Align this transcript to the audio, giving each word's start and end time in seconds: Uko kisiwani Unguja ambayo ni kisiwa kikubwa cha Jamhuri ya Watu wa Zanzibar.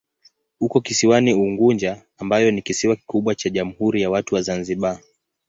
Uko 0.59 0.81
kisiwani 0.81 1.33
Unguja 1.33 2.01
ambayo 2.17 2.51
ni 2.51 2.61
kisiwa 2.61 2.95
kikubwa 2.95 3.35
cha 3.35 3.49
Jamhuri 3.49 4.01
ya 4.01 4.09
Watu 4.09 4.35
wa 4.35 4.41
Zanzibar. 4.41 4.99